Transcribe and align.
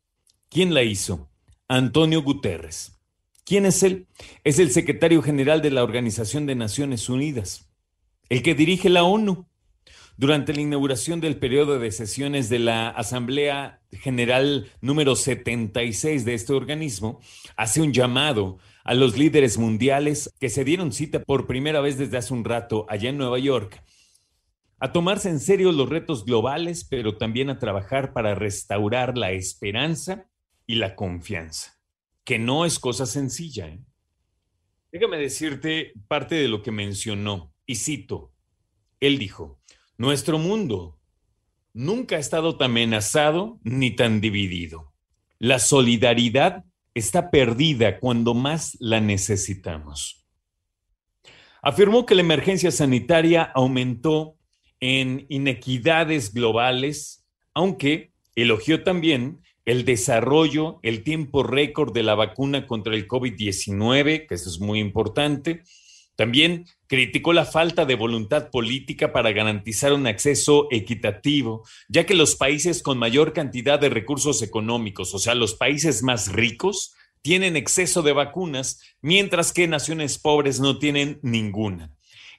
¿quién 0.49 0.73
la 0.73 0.84
hizo? 0.84 1.29
Antonio 1.67 2.22
Guterres. 2.22 2.99
¿Quién 3.45 3.66
es 3.66 3.84
él? 3.84 4.08
Es 4.44 4.59
el 4.59 4.71
secretario 4.71 5.21
general 5.21 5.62
de 5.62 5.71
la 5.71 5.84
Organización 5.84 6.45
de 6.45 6.55
Naciones 6.55 7.09
Unidas, 7.09 7.70
el 8.30 8.41
que 8.44 8.55
dirige 8.55 8.90
la 8.90 9.04
ONU. 9.04 9.48
Durante 10.15 10.54
la 10.54 10.62
inauguración 10.62 11.21
del 11.21 11.37
periodo 11.37 11.79
de 11.79 11.91
sesiones 11.91 12.48
de 12.48 12.60
la 12.60 12.90
Asamblea 12.90 13.82
General 13.91 14.70
número 14.79 15.15
76 15.15 16.24
de 16.24 16.34
este 16.35 16.54
organismo, 16.54 17.20
hace 17.57 17.82
un 17.82 17.93
llamado 17.93 18.59
a 18.84 18.93
los 18.93 19.18
líderes 19.18 19.57
mundiales 19.57 20.32
que 20.40 20.49
se 20.49 20.63
dieron 20.63 20.91
cita 20.91 21.24
por 21.24 21.48
primera 21.48 21.82
vez 21.82 21.98
desde 21.98 22.18
hace 22.18 22.34
un 22.34 22.46
rato 22.46 22.85
allá 22.90 23.09
en 23.09 23.18
Nueva 23.18 23.40
York 23.40 23.84
a 24.84 24.91
tomarse 24.91 25.30
en 25.30 25.40
serio 25.40 25.71
los 25.71 25.87
retos 25.87 26.26
globales, 26.26 26.84
pero 26.84 27.15
también 27.15 27.49
a 27.49 27.57
trabajar 27.57 28.12
para 28.12 28.35
restaurar 28.35 29.18
la 29.18 29.32
esperanza 29.32 30.27
y 30.65 30.75
la 30.75 30.95
confianza, 30.95 31.79
que 32.23 32.39
no 32.39 32.65
es 32.65 32.79
cosa 32.79 33.05
sencilla. 33.05 33.67
¿eh? 33.67 33.83
Déjame 34.91 35.17
decirte 35.17 35.93
parte 36.07 36.35
de 36.35 36.47
lo 36.47 36.61
que 36.61 36.71
mencionó, 36.71 37.53
y 37.65 37.75
cito, 37.75 38.33
él 38.99 39.17
dijo, 39.17 39.59
nuestro 39.97 40.37
mundo 40.37 40.99
nunca 41.73 42.15
ha 42.15 42.19
estado 42.19 42.57
tan 42.57 42.71
amenazado 42.71 43.59
ni 43.63 43.91
tan 43.91 44.21
dividido. 44.21 44.93
La 45.39 45.59
solidaridad 45.59 46.63
está 46.93 47.31
perdida 47.31 47.99
cuando 47.99 48.34
más 48.34 48.77
la 48.79 49.01
necesitamos. 49.01 50.25
Afirmó 51.61 52.05
que 52.05 52.15
la 52.15 52.21
emergencia 52.21 52.71
sanitaria 52.71 53.43
aumentó 53.43 54.37
en 54.79 55.25
inequidades 55.29 56.34
globales, 56.34 57.25
aunque 57.53 58.13
elogió 58.35 58.84
también 58.84 59.41
el 59.65 59.85
desarrollo, 59.85 60.79
el 60.83 61.03
tiempo 61.03 61.43
récord 61.43 61.93
de 61.93 62.03
la 62.03 62.15
vacuna 62.15 62.67
contra 62.67 62.95
el 62.95 63.07
COVID-19, 63.07 64.28
que 64.28 64.35
eso 64.35 64.50
es 64.50 64.59
muy 64.59 64.79
importante. 64.79 65.63
También 66.16 66.66
criticó 66.88 67.33
la 67.33 67.45
falta 67.45 67.85
de 67.85 67.95
voluntad 67.95 68.51
política 68.51 69.11
para 69.13 69.31
garantizar 69.31 69.94
un 69.94 70.06
acceso 70.06 70.67
equitativo, 70.69 71.63
ya 71.88 72.06
que 72.06 72.13
los 72.13 72.35
países 72.35 72.84
con 72.84 73.00
mayor 73.00 73.34
cantidad 73.34 73.79
de 73.79 73.89
recursos 73.89 74.41
económicos, 74.41 75.13
o 75.16 75.19
sea, 75.19 75.34
los 75.34 75.56
países 75.56 76.03
más 76.03 76.31
ricos, 76.31 76.94
tienen 77.23 77.56
exceso 77.56 78.02
de 78.02 78.12
vacunas, 78.12 78.81
mientras 79.02 79.53
que 79.53 79.68
naciones 79.68 80.19
pobres 80.19 80.59
no 80.59 80.78
tienen 80.78 81.19
ninguna. 81.23 81.91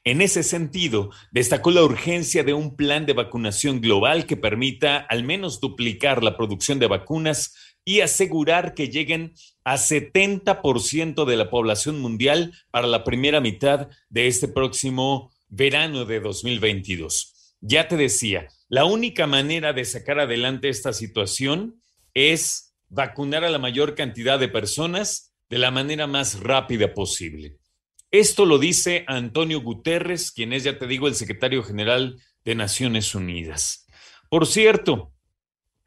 En 0.06 0.20
ese 0.20 0.42
sentido, 0.42 1.10
destacó 1.32 1.70
la 1.70 1.82
urgencia 1.82 2.44
de 2.44 2.52
un 2.52 2.76
plan 2.76 3.06
de 3.06 3.14
vacunación 3.14 3.80
global 3.80 4.26
que 4.26 4.36
permita 4.36 4.98
al 4.98 5.24
menos 5.24 5.60
duplicar 5.60 6.22
la 6.22 6.36
producción 6.36 6.78
de 6.78 6.88
vacunas 6.88 7.54
y 7.86 8.00
asegurar 8.00 8.74
que 8.74 8.88
lleguen 8.88 9.32
a 9.64 9.76
70% 9.76 11.24
de 11.24 11.36
la 11.36 11.48
población 11.48 12.00
mundial 12.00 12.52
para 12.70 12.86
la 12.86 13.02
primera 13.02 13.40
mitad 13.40 13.88
de 14.10 14.26
este 14.26 14.46
próximo 14.46 15.32
verano 15.48 16.04
de 16.04 16.20
2022. 16.20 17.56
Ya 17.62 17.88
te 17.88 17.96
decía, 17.96 18.48
la 18.68 18.84
única 18.84 19.26
manera 19.26 19.72
de 19.72 19.86
sacar 19.86 20.20
adelante 20.20 20.68
esta 20.68 20.92
situación 20.92 21.80
es 22.12 22.74
vacunar 22.90 23.42
a 23.42 23.48
la 23.48 23.58
mayor 23.58 23.94
cantidad 23.94 24.38
de 24.38 24.48
personas 24.48 25.34
de 25.48 25.58
la 25.58 25.70
manera 25.70 26.06
más 26.06 26.40
rápida 26.40 26.92
posible. 26.92 27.56
Esto 28.14 28.46
lo 28.46 28.58
dice 28.58 29.04
Antonio 29.08 29.60
Guterres, 29.60 30.30
quien 30.30 30.52
es, 30.52 30.62
ya 30.62 30.78
te 30.78 30.86
digo, 30.86 31.08
el 31.08 31.16
secretario 31.16 31.64
general 31.64 32.22
de 32.44 32.54
Naciones 32.54 33.12
Unidas. 33.16 33.88
Por 34.30 34.46
cierto, 34.46 35.12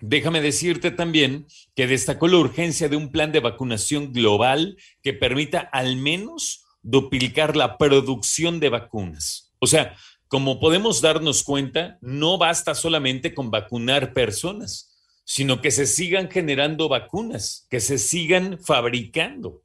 déjame 0.02 0.42
decirte 0.42 0.92
también 0.92 1.48
que 1.74 1.88
destacó 1.88 2.28
la 2.28 2.36
urgencia 2.36 2.90
de 2.90 2.98
un 2.98 3.14
plan 3.14 3.32
de 3.32 3.40
vacunación 3.40 4.12
global 4.12 4.76
que 5.02 5.14
permita 5.14 5.60
al 5.72 5.96
menos 5.96 6.66
duplicar 6.82 7.56
la 7.56 7.78
producción 7.78 8.60
de 8.60 8.72
vacunas. 8.72 9.54
O 9.60 9.66
sea, 9.66 9.96
como 10.28 10.60
podemos 10.60 11.00
darnos 11.00 11.44
cuenta, 11.44 11.98
no 12.02 12.38
basta 12.38 12.76
solamente 12.76 13.34
con 13.34 13.52
vacunar 13.52 14.12
personas, 14.12 15.00
sino 15.24 15.62
que 15.62 15.72
se 15.72 15.86
sigan 15.86 16.30
generando 16.30 16.90
vacunas, 16.90 17.66
que 17.70 17.80
se 17.80 17.98
sigan 17.98 18.60
fabricando 18.60 19.64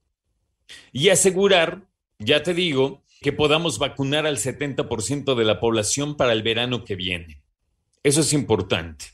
y 0.92 1.08
asegurar 1.08 1.90
ya 2.24 2.42
te 2.42 2.54
digo 2.54 3.02
que 3.20 3.32
podamos 3.32 3.78
vacunar 3.78 4.26
al 4.26 4.36
70% 4.36 5.34
de 5.34 5.44
la 5.44 5.60
población 5.60 6.16
para 6.16 6.32
el 6.32 6.42
verano 6.42 6.84
que 6.84 6.96
viene. 6.96 7.42
Eso 8.02 8.20
es 8.20 8.32
importante. 8.32 9.06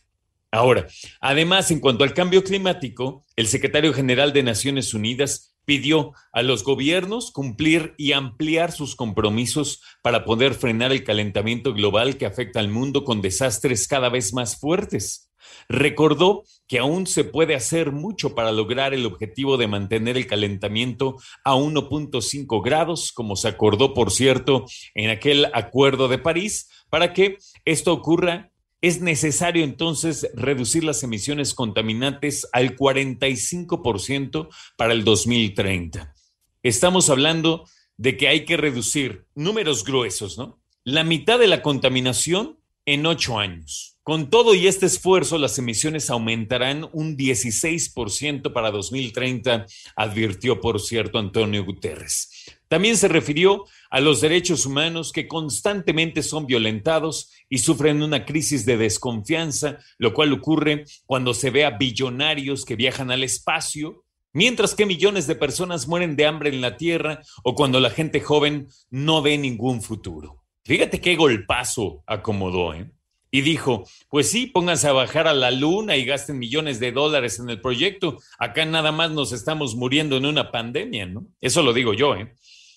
Ahora, 0.50 0.86
además, 1.20 1.70
en 1.70 1.80
cuanto 1.80 2.04
al 2.04 2.14
cambio 2.14 2.42
climático, 2.42 3.26
el 3.36 3.48
secretario 3.48 3.92
general 3.92 4.32
de 4.32 4.42
Naciones 4.42 4.94
Unidas 4.94 5.54
pidió 5.66 6.14
a 6.32 6.42
los 6.42 6.64
gobiernos 6.64 7.30
cumplir 7.30 7.92
y 7.98 8.12
ampliar 8.12 8.72
sus 8.72 8.96
compromisos 8.96 9.82
para 10.00 10.24
poder 10.24 10.54
frenar 10.54 10.92
el 10.92 11.04
calentamiento 11.04 11.74
global 11.74 12.16
que 12.16 12.24
afecta 12.24 12.60
al 12.60 12.68
mundo 12.68 13.04
con 13.04 13.20
desastres 13.20 13.86
cada 13.86 14.08
vez 14.08 14.32
más 14.32 14.58
fuertes. 14.58 15.27
Recordó 15.68 16.44
que 16.66 16.78
aún 16.78 17.06
se 17.06 17.24
puede 17.24 17.54
hacer 17.54 17.92
mucho 17.92 18.34
para 18.34 18.52
lograr 18.52 18.94
el 18.94 19.06
objetivo 19.06 19.56
de 19.56 19.68
mantener 19.68 20.16
el 20.16 20.26
calentamiento 20.26 21.16
a 21.44 21.54
1.5 21.54 22.62
grados, 22.62 23.12
como 23.12 23.36
se 23.36 23.48
acordó, 23.48 23.94
por 23.94 24.10
cierto, 24.10 24.66
en 24.94 25.10
aquel 25.10 25.46
acuerdo 25.54 26.08
de 26.08 26.18
París. 26.18 26.68
Para 26.90 27.12
que 27.12 27.38
esto 27.64 27.92
ocurra, 27.92 28.50
es 28.80 29.00
necesario 29.00 29.64
entonces 29.64 30.30
reducir 30.34 30.84
las 30.84 31.02
emisiones 31.02 31.54
contaminantes 31.54 32.48
al 32.52 32.76
45% 32.76 34.48
para 34.76 34.92
el 34.92 35.04
2030. 35.04 36.14
Estamos 36.62 37.10
hablando 37.10 37.64
de 37.96 38.16
que 38.16 38.28
hay 38.28 38.44
que 38.44 38.56
reducir 38.56 39.26
números 39.34 39.84
gruesos, 39.84 40.38
¿no? 40.38 40.60
La 40.84 41.04
mitad 41.04 41.38
de 41.38 41.48
la 41.48 41.60
contaminación 41.60 42.57
en 42.88 43.04
ocho 43.04 43.38
años. 43.38 43.98
Con 44.02 44.30
todo 44.30 44.54
y 44.54 44.66
este 44.66 44.86
esfuerzo, 44.86 45.36
las 45.36 45.58
emisiones 45.58 46.08
aumentarán 46.08 46.88
un 46.94 47.18
16% 47.18 48.50
para 48.54 48.70
2030, 48.70 49.66
advirtió, 49.94 50.58
por 50.62 50.80
cierto, 50.80 51.18
Antonio 51.18 51.66
Guterres. 51.66 52.46
También 52.66 52.96
se 52.96 53.08
refirió 53.08 53.66
a 53.90 54.00
los 54.00 54.22
derechos 54.22 54.64
humanos 54.64 55.12
que 55.12 55.28
constantemente 55.28 56.22
son 56.22 56.46
violentados 56.46 57.30
y 57.50 57.58
sufren 57.58 58.02
una 58.02 58.24
crisis 58.24 58.64
de 58.64 58.78
desconfianza, 58.78 59.80
lo 59.98 60.14
cual 60.14 60.32
ocurre 60.32 60.86
cuando 61.04 61.34
se 61.34 61.50
ve 61.50 61.66
a 61.66 61.76
billonarios 61.76 62.64
que 62.64 62.74
viajan 62.74 63.10
al 63.10 63.22
espacio, 63.22 64.06
mientras 64.32 64.74
que 64.74 64.86
millones 64.86 65.26
de 65.26 65.34
personas 65.34 65.88
mueren 65.88 66.16
de 66.16 66.24
hambre 66.24 66.48
en 66.48 66.62
la 66.62 66.78
Tierra 66.78 67.20
o 67.44 67.54
cuando 67.54 67.80
la 67.80 67.90
gente 67.90 68.22
joven 68.22 68.68
no 68.88 69.20
ve 69.20 69.36
ningún 69.36 69.82
futuro. 69.82 70.47
Fíjate 70.64 71.00
qué 71.00 71.16
golpazo 71.16 72.02
acomodó, 72.06 72.74
¿eh? 72.74 72.90
Y 73.30 73.42
dijo, 73.42 73.84
pues 74.08 74.30
sí, 74.30 74.46
pónganse 74.46 74.88
a 74.88 74.92
bajar 74.92 75.28
a 75.28 75.34
la 75.34 75.50
luna 75.50 75.96
y 75.96 76.04
gasten 76.06 76.38
millones 76.38 76.80
de 76.80 76.92
dólares 76.92 77.38
en 77.38 77.50
el 77.50 77.60
proyecto. 77.60 78.18
Acá 78.38 78.64
nada 78.64 78.90
más 78.90 79.10
nos 79.10 79.32
estamos 79.32 79.74
muriendo 79.74 80.16
en 80.16 80.24
una 80.24 80.50
pandemia, 80.50 81.06
¿no? 81.06 81.26
Eso 81.40 81.62
lo 81.62 81.74
digo 81.74 81.92
yo, 81.92 82.16
¿eh? 82.16 82.34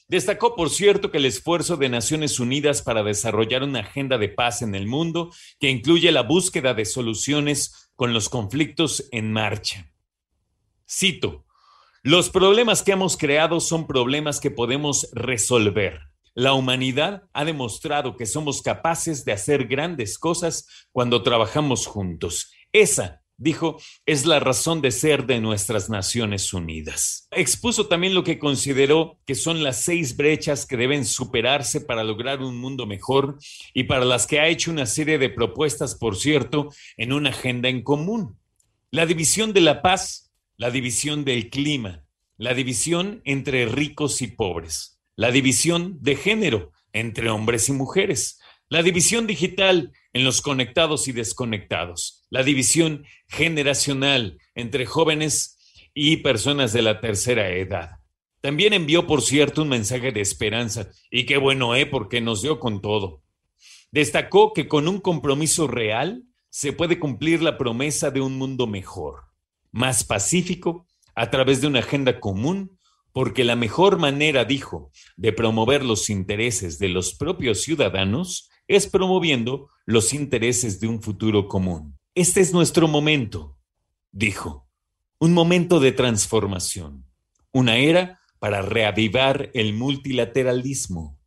Destacó, 0.09 0.57
por 0.57 0.69
cierto, 0.69 1.09
que 1.09 1.19
el 1.19 1.25
esfuerzo 1.25 1.77
de 1.77 1.87
Naciones 1.87 2.37
Unidas 2.41 2.81
para 2.81 3.01
desarrollar 3.01 3.63
una 3.63 3.79
agenda 3.79 4.17
de 4.17 4.27
paz 4.27 4.61
en 4.61 4.75
el 4.75 4.85
mundo 4.85 5.31
que 5.57 5.69
incluye 5.69 6.11
la 6.11 6.23
búsqueda 6.23 6.73
de 6.73 6.83
soluciones 6.83 7.89
con 7.95 8.13
los 8.13 8.27
conflictos 8.27 9.07
en 9.11 9.31
marcha. 9.31 9.89
Cito, 10.85 11.45
los 12.03 12.29
problemas 12.29 12.83
que 12.83 12.91
hemos 12.91 13.15
creado 13.15 13.61
son 13.61 13.87
problemas 13.87 14.41
que 14.41 14.51
podemos 14.51 15.09
resolver 15.13 16.10
la 16.33 16.53
humanidad 16.53 17.23
ha 17.33 17.45
demostrado 17.45 18.15
que 18.15 18.25
somos 18.25 18.61
capaces 18.61 19.25
de 19.25 19.33
hacer 19.33 19.67
grandes 19.67 20.17
cosas 20.17 20.87
cuando 20.91 21.23
trabajamos 21.23 21.87
juntos. 21.87 22.51
Esa, 22.71 23.21
dijo, 23.37 23.81
es 24.05 24.25
la 24.25 24.39
razón 24.39 24.81
de 24.81 24.91
ser 24.91 25.25
de 25.25 25.41
nuestras 25.41 25.89
Naciones 25.89 26.53
Unidas. 26.53 27.27
Expuso 27.31 27.87
también 27.87 28.13
lo 28.13 28.23
que 28.23 28.39
consideró 28.39 29.19
que 29.25 29.35
son 29.35 29.63
las 29.63 29.81
seis 29.81 30.15
brechas 30.15 30.65
que 30.65 30.77
deben 30.77 31.05
superarse 31.05 31.81
para 31.81 32.03
lograr 32.03 32.41
un 32.41 32.57
mundo 32.57 32.85
mejor 32.85 33.37
y 33.73 33.83
para 33.83 34.05
las 34.05 34.27
que 34.27 34.39
ha 34.39 34.47
hecho 34.47 34.71
una 34.71 34.85
serie 34.85 35.17
de 35.17 35.29
propuestas, 35.29 35.95
por 35.95 36.15
cierto, 36.15 36.69
en 36.97 37.11
una 37.13 37.31
agenda 37.31 37.67
en 37.67 37.83
común. 37.83 38.37
La 38.91 39.05
división 39.05 39.53
de 39.53 39.61
la 39.61 39.81
paz, 39.81 40.31
la 40.57 40.69
división 40.69 41.25
del 41.25 41.49
clima, 41.49 42.05
la 42.37 42.53
división 42.53 43.21
entre 43.25 43.65
ricos 43.65 44.21
y 44.21 44.27
pobres, 44.27 45.00
la 45.21 45.29
división 45.29 45.99
de 46.01 46.15
género 46.15 46.71
entre 46.93 47.29
hombres 47.29 47.69
y 47.69 47.73
mujeres, 47.73 48.39
la 48.69 48.81
división 48.81 49.27
digital 49.27 49.91
en 50.13 50.23
los 50.23 50.41
conectados 50.41 51.07
y 51.07 51.11
desconectados, 51.11 52.25
la 52.31 52.41
división 52.41 53.05
generacional 53.27 54.39
entre 54.55 54.87
jóvenes 54.87 55.59
y 55.93 56.17
personas 56.17 56.73
de 56.73 56.81
la 56.81 57.01
tercera 57.01 57.49
edad. 57.49 57.99
También 58.41 58.73
envió, 58.73 59.05
por 59.05 59.21
cierto, 59.21 59.61
un 59.61 59.69
mensaje 59.69 60.11
de 60.11 60.21
esperanza, 60.21 60.87
y 61.11 61.27
qué 61.27 61.37
bueno, 61.37 61.75
¿eh? 61.75 61.85
Porque 61.85 62.19
nos 62.19 62.41
dio 62.41 62.59
con 62.59 62.81
todo. 62.81 63.21
Destacó 63.91 64.53
que 64.53 64.67
con 64.67 64.87
un 64.87 64.99
compromiso 64.99 65.67
real 65.67 66.23
se 66.49 66.73
puede 66.73 66.97
cumplir 66.97 67.43
la 67.43 67.59
promesa 67.59 68.09
de 68.09 68.21
un 68.21 68.39
mundo 68.39 68.65
mejor, 68.65 69.25
más 69.71 70.03
pacífico, 70.03 70.87
a 71.13 71.29
través 71.29 71.61
de 71.61 71.67
una 71.67 71.77
agenda 71.77 72.19
común 72.19 72.79
porque 73.13 73.43
la 73.43 73.55
mejor 73.55 73.97
manera, 73.97 74.45
dijo, 74.45 74.91
de 75.17 75.33
promover 75.33 75.83
los 75.83 76.09
intereses 76.09 76.79
de 76.79 76.89
los 76.89 77.13
propios 77.13 77.61
ciudadanos 77.61 78.49
es 78.67 78.87
promoviendo 78.87 79.69
los 79.85 80.13
intereses 80.13 80.79
de 80.79 80.87
un 80.87 81.01
futuro 81.01 81.47
común. 81.47 81.97
Este 82.15 82.41
es 82.41 82.53
nuestro 82.53 82.87
momento, 82.87 83.57
dijo, 84.11 84.67
un 85.19 85.33
momento 85.33 85.79
de 85.79 85.91
transformación, 85.91 87.05
una 87.51 87.77
era 87.77 88.19
para 88.39 88.61
reavivar 88.61 89.51
el 89.53 89.73
multilateralismo, 89.73 91.19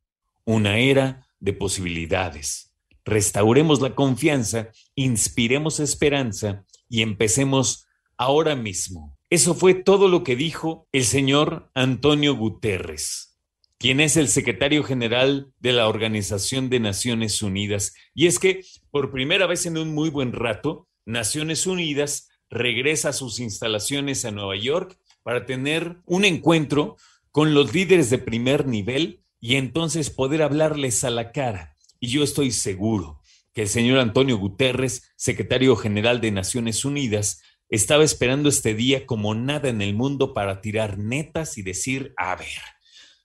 una 0.45 0.79
era 0.79 1.27
de 1.39 1.53
posibilidades. 1.53 2.73
Restauremos 3.05 3.81
la 3.81 3.95
confianza, 3.95 4.71
inspiremos 4.95 5.79
esperanza 5.79 6.65
y 6.89 7.03
empecemos 7.03 7.84
ahora 8.17 8.55
mismo 8.57 9.15
eso 9.35 9.57
fue 9.57 9.75
todo 9.75 10.07
lo 10.07 10.23
que 10.23 10.37
dijo 10.37 10.87
el 10.93 11.05
señor 11.05 11.69
Antonio 11.75 12.37
Guterres, 12.37 13.37
quien 13.79 13.99
es 13.99 14.17
el 14.17 14.29
secretario 14.29 14.85
general 14.85 15.53
de 15.59 15.73
la 15.73 15.89
Organización 15.89 16.71
de 16.71 16.79
Naciones 16.79 17.43
Unidas. 17.43 17.95
Y 18.15 18.29
es 18.29 18.39
que 18.39 18.65
por 18.93 19.11
primera 19.11 19.49
vez 19.49 19.67
en 19.67 19.77
un 19.77 19.93
muy 19.93 20.09
buen 20.09 20.33
rato, 20.33 20.89
Naciones 21.05 21.67
Unidas 21.67 22.29
regresa 22.49 23.09
a 23.09 23.13
sus 23.13 23.41
instalaciones 23.41 24.25
a 24.25 24.31
Nueva 24.31 24.55
York 24.55 24.97
para 25.25 25.47
tener 25.47 25.97
un 26.07 26.25
encuentro 26.25 26.97
con 27.33 27.55
los 27.55 27.75
líderes 27.75 28.11
de 28.11 28.19
primer 28.19 28.69
nivel 28.69 29.25
y 29.41 29.57
entonces 29.57 30.11
poder 30.11 30.43
hablarles 30.43 31.03
a 31.03 31.11
la 31.11 31.33
cara. 31.33 31.77
Y 31.99 32.07
yo 32.07 32.23
estoy 32.23 32.53
seguro 32.53 33.21
que 33.53 33.63
el 33.63 33.69
señor 33.69 33.99
Antonio 33.99 34.37
Guterres, 34.37 35.13
secretario 35.17 35.75
general 35.75 36.21
de 36.21 36.31
Naciones 36.31 36.85
Unidas, 36.85 37.41
estaba 37.69 38.05
esperando 38.05 38.49
este 38.49 38.75
día 38.75 39.07
como 39.07 39.35
nada 39.35 39.69
en 39.69 39.83
el 39.83 39.95
mundo 39.95 40.35
para 40.35 40.61
tirar 40.61 40.99
netas 40.99 41.59
y 41.59 41.63
decir, 41.63 42.13
a 42.17 42.37
ver, 42.37 42.49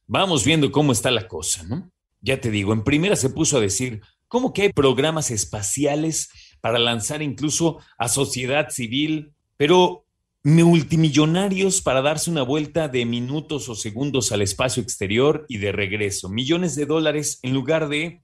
vamos 0.08 0.44
viendo 0.44 0.72
cómo 0.72 0.92
está 0.92 1.12
la 1.12 1.28
cosa, 1.28 1.64
¿no? 1.64 1.92
Ya 2.22 2.42
te 2.42 2.52
digo, 2.52 2.74
en 2.74 2.84
primera 2.84 3.16
se 3.16 3.30
puso 3.30 3.58
a 3.58 3.62
decir, 3.62 4.02
¿cómo 4.28 4.54
que 4.54 4.64
hay 4.64 4.74
programas 4.74 5.32
espaciales 5.32 6.30
para 6.62 6.80
lanzar 6.80 7.22
incluso 7.22 7.80
a 7.98 8.10
sociedad 8.10 8.70
civil, 8.70 9.32
pero 9.56 10.06
multimillonarios 10.44 11.82
para 11.82 12.02
darse 12.02 12.32
una 12.32 12.44
vuelta 12.44 12.88
de 12.88 13.06
minutos 13.06 13.70
o 13.70 13.76
segundos 13.76 14.32
al 14.32 14.42
espacio 14.42 14.82
exterior 14.82 15.46
y 15.48 15.58
de 15.58 15.72
regreso? 15.72 16.30
Millones 16.30 16.76
de 16.76 16.86
dólares 16.86 17.40
en 17.44 17.54
lugar 17.54 17.88
de, 17.88 18.22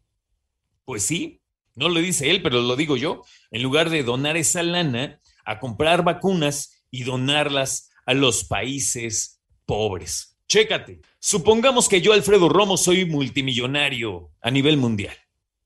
pues 0.86 1.04
sí, 1.04 1.42
no 1.76 1.90
lo 1.90 2.00
dice 2.00 2.32
él, 2.32 2.42
pero 2.42 2.62
lo 2.62 2.76
digo 2.76 2.98
yo, 2.98 3.24
en 3.52 3.62
lugar 3.62 3.90
de 3.90 4.04
donar 4.04 4.38
esa 4.38 4.64
lana, 4.64 5.20
a 5.46 5.60
comprar 5.60 6.04
vacunas 6.04 6.84
y 6.92 7.04
donarlas 7.04 7.92
a 8.06 8.14
los 8.14 8.44
países 8.44 9.42
pobres. 9.66 10.38
Chécate, 10.48 11.02
supongamos 11.20 11.90
que 11.90 12.02
yo, 12.02 12.14
Alfredo 12.14 12.50
Romo, 12.50 12.78
soy 12.78 13.06
multimillonario 13.06 14.32
a 14.42 14.52
nivel 14.52 14.78
mundial, 14.78 15.16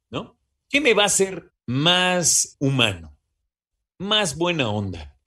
¿no? 0.10 0.38
¿Qué 0.70 0.80
me 0.82 0.94
va 0.94 1.04
a 1.04 1.08
hacer 1.08 1.52
más 1.66 2.56
humano? 2.60 3.18
Más 3.98 4.38
buena 4.38 4.70
onda. 4.70 5.18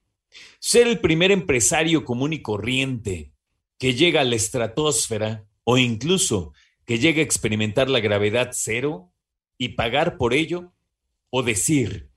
Ser 0.58 0.86
el 0.86 1.00
primer 1.00 1.32
empresario 1.32 2.04
común 2.04 2.32
y 2.32 2.40
corriente 2.40 3.32
que 3.78 3.94
llega 3.94 4.20
a 4.20 4.24
la 4.24 4.36
estratosfera 4.36 5.44
o 5.64 5.76
incluso 5.76 6.52
que 6.84 6.98
llegue 6.98 7.20
a 7.20 7.24
experimentar 7.24 7.90
la 7.90 8.00
gravedad 8.00 8.50
cero 8.52 9.12
y 9.58 9.70
pagar 9.70 10.16
por 10.16 10.34
ello 10.34 10.72
o 11.30 11.42
decir, 11.42 12.11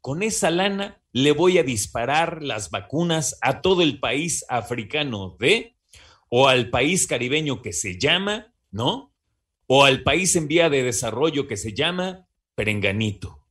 con 0.00 0.22
esa 0.22 0.50
lana 0.50 1.02
le 1.12 1.32
voy 1.32 1.58
a 1.58 1.62
disparar 1.62 2.42
las 2.42 2.70
vacunas 2.70 3.38
a 3.42 3.60
todo 3.60 3.82
el 3.82 4.00
país 4.00 4.44
africano 4.48 5.36
de, 5.38 5.76
o 6.28 6.48
al 6.48 6.70
país 6.70 7.06
caribeño 7.06 7.62
que 7.62 7.72
se 7.72 7.98
llama, 7.98 8.54
¿no? 8.70 9.12
O 9.66 9.84
al 9.84 10.02
país 10.02 10.34
en 10.36 10.48
vía 10.48 10.70
de 10.70 10.82
desarrollo 10.82 11.46
que 11.46 11.56
se 11.56 11.74
llama 11.74 12.26
Perenganito. 12.54 13.44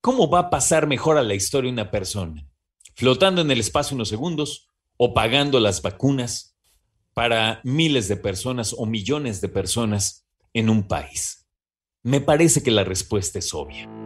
¿Cómo 0.00 0.28
va 0.28 0.40
a 0.40 0.50
pasar 0.50 0.86
mejor 0.86 1.18
a 1.18 1.22
la 1.22 1.34
historia 1.34 1.70
una 1.70 1.90
persona? 1.90 2.46
¿Flotando 2.94 3.40
en 3.40 3.50
el 3.50 3.60
espacio 3.60 3.94
unos 3.94 4.08
segundos 4.08 4.68
o 4.96 5.14
pagando 5.14 5.60
las 5.60 5.82
vacunas 5.82 6.56
para 7.12 7.60
miles 7.64 8.08
de 8.08 8.16
personas 8.16 8.74
o 8.76 8.86
millones 8.86 9.40
de 9.40 9.48
personas 9.48 10.26
en 10.52 10.70
un 10.70 10.86
país? 10.86 11.46
Me 12.02 12.20
parece 12.20 12.62
que 12.62 12.70
la 12.70 12.84
respuesta 12.84 13.38
es 13.38 13.52
obvia. 13.52 14.05